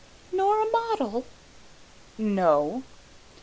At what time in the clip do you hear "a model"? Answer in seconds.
0.63-1.25